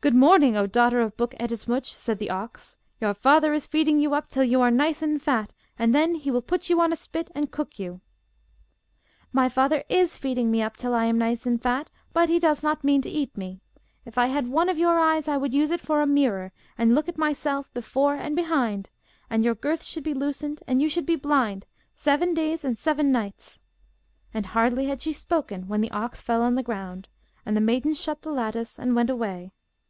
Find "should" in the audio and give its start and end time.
19.86-20.04, 20.88-21.06